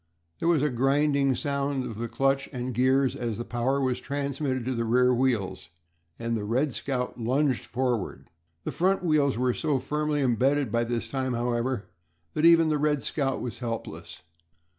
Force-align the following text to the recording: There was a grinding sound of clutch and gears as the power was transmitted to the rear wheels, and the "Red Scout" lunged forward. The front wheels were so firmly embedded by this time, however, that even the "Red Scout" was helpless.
There 0.39 0.47
was 0.49 0.63
a 0.63 0.71
grinding 0.71 1.35
sound 1.35 1.85
of 1.85 2.09
clutch 2.11 2.49
and 2.51 2.73
gears 2.73 3.15
as 3.15 3.37
the 3.37 3.45
power 3.45 3.79
was 3.79 3.99
transmitted 3.99 4.65
to 4.65 4.73
the 4.73 4.83
rear 4.83 5.13
wheels, 5.13 5.69
and 6.17 6.35
the 6.35 6.43
"Red 6.43 6.73
Scout" 6.73 7.19
lunged 7.21 7.63
forward. 7.63 8.31
The 8.63 8.71
front 8.71 9.03
wheels 9.03 9.37
were 9.37 9.53
so 9.53 9.77
firmly 9.77 10.21
embedded 10.21 10.71
by 10.71 10.85
this 10.85 11.07
time, 11.07 11.33
however, 11.33 11.85
that 12.33 12.45
even 12.45 12.69
the 12.69 12.79
"Red 12.79 13.03
Scout" 13.03 13.41
was 13.41 13.59
helpless. 13.59 14.23